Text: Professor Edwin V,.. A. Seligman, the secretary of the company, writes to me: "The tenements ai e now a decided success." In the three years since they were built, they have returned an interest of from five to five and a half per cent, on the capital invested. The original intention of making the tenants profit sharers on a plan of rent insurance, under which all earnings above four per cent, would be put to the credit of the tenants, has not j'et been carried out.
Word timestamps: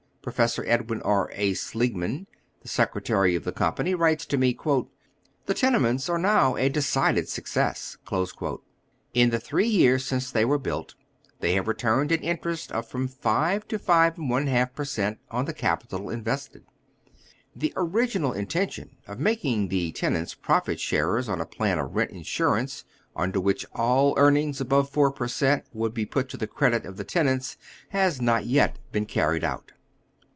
Professor 0.23 0.63
Edwin 0.67 0.99
V,.. 0.99 1.31
A. 1.33 1.53
Seligman, 1.55 2.27
the 2.61 2.67
secretary 2.67 3.35
of 3.35 3.43
the 3.43 3.51
company, 3.51 3.95
writes 3.95 4.23
to 4.27 4.37
me: 4.37 4.53
"The 5.47 5.53
tenements 5.55 6.07
ai 6.11 6.17
e 6.17 6.21
now 6.21 6.55
a 6.57 6.69
decided 6.69 7.27
success." 7.27 7.97
In 9.15 9.31
the 9.31 9.39
three 9.39 9.65
years 9.67 10.05
since 10.05 10.29
they 10.29 10.45
were 10.45 10.59
built, 10.59 10.93
they 11.39 11.53
have 11.53 11.67
returned 11.67 12.11
an 12.11 12.21
interest 12.21 12.71
of 12.71 12.87
from 12.87 13.07
five 13.07 13.67
to 13.69 13.79
five 13.79 14.19
and 14.19 14.47
a 14.47 14.51
half 14.51 14.75
per 14.75 14.85
cent, 14.85 15.17
on 15.31 15.45
the 15.45 15.53
capital 15.55 16.11
invested. 16.11 16.65
The 17.55 17.73
original 17.75 18.31
intention 18.33 18.97
of 19.07 19.19
making 19.19 19.69
the 19.69 19.91
tenants 19.91 20.35
profit 20.35 20.79
sharers 20.79 21.29
on 21.29 21.41
a 21.41 21.47
plan 21.47 21.79
of 21.79 21.95
rent 21.95 22.11
insurance, 22.11 22.83
under 23.15 23.39
which 23.39 23.65
all 23.73 24.13
earnings 24.19 24.61
above 24.61 24.87
four 24.87 25.11
per 25.11 25.27
cent, 25.27 25.65
would 25.73 25.95
be 25.95 26.05
put 26.05 26.29
to 26.29 26.37
the 26.37 26.45
credit 26.45 26.85
of 26.85 26.97
the 26.97 27.03
tenants, 27.03 27.57
has 27.89 28.21
not 28.21 28.43
j'et 28.43 28.75
been 28.91 29.07
carried 29.07 29.43
out. 29.43 29.71